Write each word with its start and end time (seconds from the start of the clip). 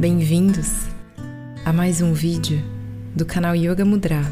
Bem-vindos 0.00 0.86
a 1.62 1.74
mais 1.74 2.00
um 2.00 2.14
vídeo 2.14 2.58
do 3.14 3.26
canal 3.26 3.54
Yoga 3.54 3.84
Mudra. 3.84 4.22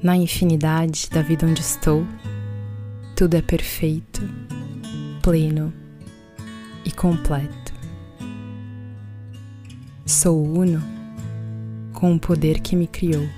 Na 0.00 0.16
infinidade 0.16 1.10
da 1.10 1.20
vida 1.20 1.44
onde 1.44 1.62
estou, 1.62 2.06
tudo 3.16 3.34
é 3.34 3.42
perfeito, 3.42 4.22
pleno 5.20 5.74
e 6.84 6.92
completo. 6.92 7.74
Sou 10.06 10.40
uno 10.40 10.80
com 11.92 12.14
o 12.14 12.20
poder 12.20 12.60
que 12.60 12.76
me 12.76 12.86
criou. 12.86 13.28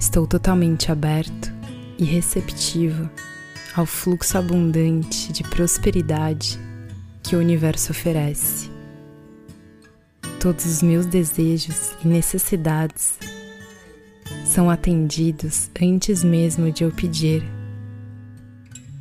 Estou 0.00 0.26
totalmente 0.26 0.90
aberto 0.90 1.52
e 1.96 2.04
receptivo 2.04 3.08
ao 3.72 3.86
fluxo 3.86 4.36
abundante 4.36 5.32
de 5.32 5.44
prosperidade 5.44 6.58
que 7.22 7.36
o 7.36 7.38
universo 7.38 7.92
oferece. 7.92 8.74
Todos 10.46 10.64
os 10.64 10.80
meus 10.80 11.06
desejos 11.06 11.90
e 12.04 12.06
necessidades 12.06 13.18
são 14.44 14.70
atendidos 14.70 15.68
antes 15.82 16.22
mesmo 16.22 16.70
de 16.70 16.84
eu 16.84 16.92
pedir. 16.92 17.42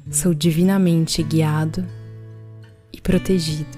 Sou 0.09 0.34
divinamente 0.34 1.21
guiado 1.21 1.85
e 2.91 2.99
protegido. 2.99 3.77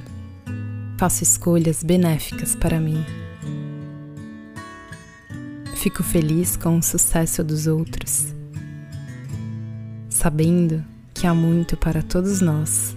Faço 0.98 1.24
escolhas 1.24 1.84
benéficas 1.84 2.56
para 2.56 2.80
mim. 2.80 3.04
Fico 5.76 6.04
feliz 6.04 6.56
com 6.56 6.78
o 6.78 6.82
sucesso 6.82 7.44
dos 7.44 7.68
outros, 7.68 8.34
sabendo 10.10 10.82
que 11.14 11.28
há 11.28 11.34
muito 11.34 11.76
para 11.76 12.02
todos 12.02 12.40
nós. 12.40 12.96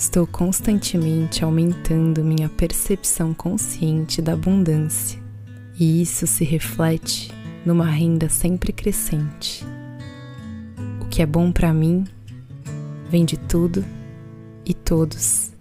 Estou 0.00 0.26
constantemente 0.26 1.44
aumentando 1.44 2.24
minha 2.24 2.48
percepção 2.48 3.34
consciente 3.34 4.22
da 4.22 4.32
abundância, 4.32 5.20
e 5.78 6.00
isso 6.00 6.26
se 6.26 6.42
reflete 6.42 7.30
numa 7.66 7.84
renda 7.84 8.26
sempre 8.30 8.72
crescente. 8.72 9.62
O 11.02 11.04
que 11.04 11.20
é 11.20 11.26
bom 11.26 11.52
para 11.52 11.74
mim 11.74 12.06
vem 13.10 13.26
de 13.26 13.36
tudo 13.36 13.84
e 14.64 14.72
todos. 14.72 15.52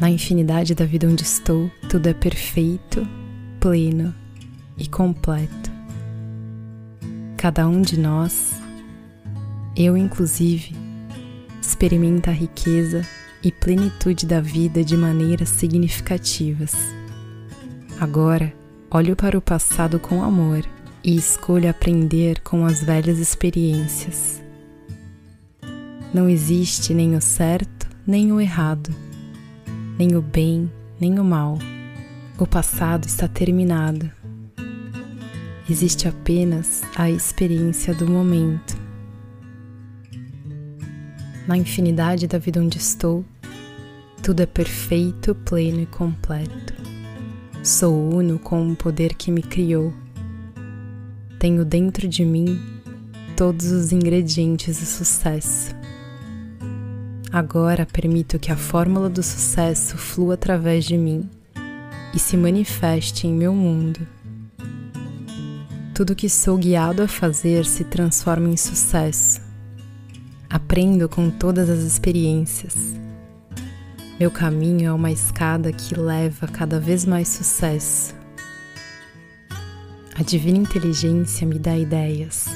Na 0.00 0.10
infinidade 0.10 0.74
da 0.74 0.84
vida 0.84 1.06
onde 1.06 1.22
estou, 1.22 1.70
tudo 1.88 2.08
é 2.08 2.14
perfeito, 2.14 3.06
pleno 3.60 4.12
e 4.76 4.88
completo. 4.88 5.70
Cada 7.36 7.68
um 7.68 7.80
de 7.80 7.96
nós 7.96 8.59
eu 9.76 9.96
inclusive, 9.96 10.74
experimenta 11.60 12.30
a 12.30 12.34
riqueza 12.34 13.06
e 13.42 13.50
plenitude 13.50 14.26
da 14.26 14.40
vida 14.40 14.84
de 14.84 14.96
maneiras 14.96 15.48
significativas. 15.48 16.74
Agora, 17.98 18.52
olho 18.90 19.14
para 19.14 19.38
o 19.38 19.42
passado 19.42 19.98
com 19.98 20.22
amor 20.22 20.64
e 21.02 21.16
escolho 21.16 21.70
aprender 21.70 22.40
com 22.40 22.66
as 22.66 22.82
velhas 22.82 23.18
experiências. 23.18 24.42
Não 26.12 26.28
existe 26.28 26.92
nem 26.92 27.14
o 27.14 27.20
certo 27.20 27.88
nem 28.06 28.32
o 28.32 28.40
errado, 28.40 28.90
nem 29.98 30.16
o 30.16 30.22
bem 30.22 30.70
nem 31.00 31.18
o 31.18 31.24
mal. 31.24 31.58
O 32.38 32.46
passado 32.46 33.06
está 33.06 33.28
terminado. 33.28 34.10
Existe 35.68 36.08
apenas 36.08 36.82
a 36.96 37.10
experiência 37.10 37.94
do 37.94 38.06
momento 38.06 38.79
na 41.50 41.56
infinidade 41.56 42.28
da 42.28 42.38
vida 42.38 42.60
onde 42.60 42.78
estou, 42.78 43.24
tudo 44.22 44.40
é 44.40 44.46
perfeito, 44.46 45.34
pleno 45.34 45.80
e 45.80 45.86
completo. 45.86 46.72
Sou 47.60 48.14
uno 48.14 48.38
com 48.38 48.70
o 48.70 48.76
poder 48.76 49.14
que 49.14 49.32
me 49.32 49.42
criou. 49.42 49.92
Tenho 51.40 51.64
dentro 51.64 52.06
de 52.06 52.24
mim 52.24 52.56
todos 53.36 53.72
os 53.72 53.90
ingredientes 53.90 54.78
do 54.78 54.86
sucesso. 54.86 55.74
Agora 57.32 57.84
permito 57.84 58.38
que 58.38 58.52
a 58.52 58.56
fórmula 58.56 59.10
do 59.10 59.22
sucesso 59.22 59.98
flua 59.98 60.34
através 60.34 60.84
de 60.84 60.96
mim 60.96 61.28
e 62.14 62.18
se 62.20 62.36
manifeste 62.36 63.26
em 63.26 63.34
meu 63.34 63.52
mundo. 63.52 64.06
Tudo 65.92 66.14
que 66.14 66.28
sou 66.28 66.56
guiado 66.56 67.02
a 67.02 67.08
fazer 67.08 67.64
se 67.64 67.82
transforma 67.82 68.48
em 68.48 68.56
sucesso 68.56 69.49
Aprendo 70.52 71.08
com 71.08 71.30
todas 71.30 71.70
as 71.70 71.78
experiências. 71.84 72.74
Meu 74.18 74.32
caminho 74.32 74.88
é 74.88 74.92
uma 74.92 75.12
escada 75.12 75.72
que 75.72 75.94
leva 75.94 76.48
cada 76.48 76.80
vez 76.80 77.04
mais 77.04 77.28
sucesso. 77.28 78.12
A 80.12 80.24
divina 80.24 80.58
inteligência 80.58 81.46
me 81.46 81.56
dá 81.56 81.78
ideias. 81.78 82.46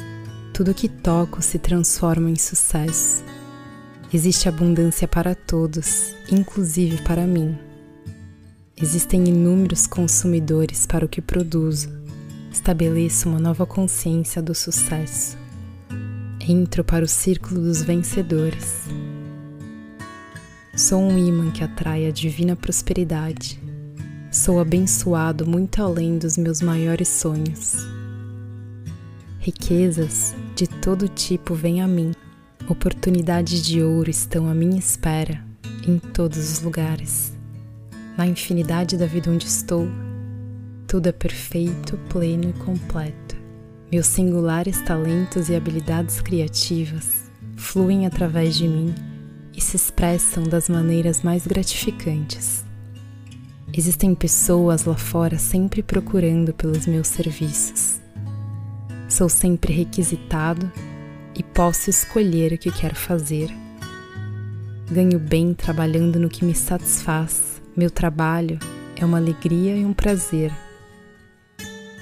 Tudo 0.53 0.75
que 0.75 0.89
toco 0.89 1.41
se 1.41 1.57
transforma 1.57 2.29
em 2.29 2.35
sucesso. 2.35 3.23
Existe 4.13 4.49
abundância 4.49 5.07
para 5.07 5.33
todos, 5.33 6.17
inclusive 6.33 7.01
para 7.03 7.29
mim. 7.29 7.57
Existem 8.77 9.29
inúmeros 9.29 9.87
consumidores 9.87 10.85
para 10.85 11.07
o 11.07 11.09
que 11.09 11.23
produzo. 11.23 11.91
Estabeleço 12.51 13.29
uma 13.29 13.39
nova 13.39 13.65
consciência 13.65 14.43
do 14.43 14.53
sucesso. 14.53 15.44
Entro 16.47 16.85
para 16.85 17.03
o 17.03 17.09
círculo 17.09 17.59
dos 17.63 17.81
vencedores. 17.81 18.87
Sou 20.77 21.01
um 21.01 21.17
imã 21.17 21.51
que 21.51 21.65
atrai 21.65 22.07
a 22.07 22.11
divina 22.11 22.55
prosperidade. 22.55 23.59
Sou 24.31 24.61
abençoado 24.61 25.47
muito 25.47 25.83
além 25.83 26.19
dos 26.19 26.37
meus 26.37 26.61
maiores 26.61 27.09
sonhos. 27.09 27.77
Riquezas 29.39 30.35
de 30.55 30.67
todo 30.67 31.09
tipo 31.09 31.55
vêm 31.55 31.81
a 31.81 31.89
mim. 31.89 32.13
Oportunidades 32.69 33.63
de 33.63 33.83
ouro 33.83 34.11
estão 34.11 34.47
à 34.47 34.53
minha 34.53 34.79
espera 34.79 35.43
em 35.89 35.99
todos 35.99 36.53
os 36.53 36.61
lugares. 36.61 37.33
Na 38.19 38.27
infinidade 38.27 38.99
da 38.99 39.07
vida 39.07 39.31
onde 39.31 39.47
estou, 39.47 39.89
tudo 40.87 41.07
é 41.07 41.13
perfeito, 41.13 41.99
pleno 42.11 42.51
e 42.51 42.53
completo. 42.53 43.24
Meus 43.91 44.07
singulares 44.07 44.81
talentos 44.83 45.49
e 45.49 45.55
habilidades 45.55 46.21
criativas 46.21 47.31
fluem 47.57 48.07
através 48.07 48.57
de 48.57 48.67
mim 48.67 48.95
e 49.55 49.61
se 49.61 49.77
expressam 49.77 50.45
das 50.45 50.69
maneiras 50.69 51.23
mais 51.23 51.47
gratificantes. 51.47 52.65
Existem 53.73 54.15
pessoas 54.15 54.85
lá 54.85 54.97
fora 54.97 55.39
sempre 55.39 55.83
procurando 55.83 56.53
pelos 56.55 56.87
meus 56.87 57.09
serviços. 57.09 58.01
Sou 59.09 59.29
sempre 59.29 59.73
requisitado 59.73 60.71
e 61.37 61.43
posso 61.43 61.91
escolher 61.91 62.53
o 62.53 62.59
que 62.59 62.71
quero 62.71 62.95
fazer. 62.95 63.51
Ganho 64.91 65.19
bem 65.19 65.55
trabalhando 65.55 66.19
no 66.19 66.29
que 66.29 66.45
me 66.45 66.55
satisfaz. 66.55 67.61
Meu 67.77 67.91
trabalho 67.91 68.59
é 68.97 69.05
uma 69.05 69.19
alegria 69.19 69.77
e 69.77 69.85
um 69.85 69.93
prazer 69.93 70.53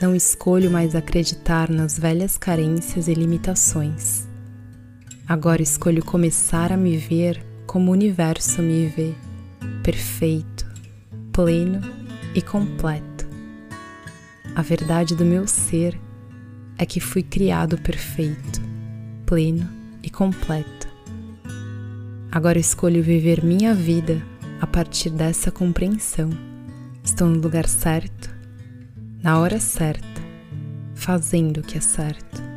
não 0.03 0.17
escolho 0.17 0.69
mais 0.69 0.97
acreditar 0.97 1.71
nas 1.71 1.97
velhas 1.97 2.37
carências 2.37 3.07
e 3.07 3.15
limitações. 3.15 4.27
Agora 5.29 5.63
escolho 5.63 6.05
começar 6.05 6.73
a 6.73 6.77
me 6.77 6.97
ver 6.97 7.41
como 7.69 7.91
o 7.91 7.95
universo 7.95 8.61
me 8.61 8.89
vê, 8.89 9.15
perfeito, 9.85 10.67
pleno 11.33 11.81
e 12.35 12.43
completo. 12.43 13.29
A 14.57 14.61
verdade 14.61 15.15
do 15.15 15.25
meu 15.25 15.47
ser 15.47 15.97
é 16.77 16.85
que 16.85 16.99
fui 16.99 17.23
criado 17.23 17.79
perfeito, 17.79 18.61
pleno 19.25 19.69
e 20.03 20.11
completo. 20.11 20.89
Agora 22.31 22.59
escolho 22.59 23.05
viver 23.05 23.45
minha 23.45 23.73
vida 23.73 24.21
a 24.61 24.67
partir 24.67 25.11
dessa 25.11 25.53
compreensão. 25.53 26.31
Estou 27.05 27.29
no 27.29 27.39
lugar 27.39 27.69
certo 27.69 28.32
na 29.23 29.39
hora 29.39 29.61
certa, 29.61 30.21
fazendo 30.95 31.61
o 31.61 31.63
que 31.63 31.79
é 31.79 31.81
certo. 31.81 32.52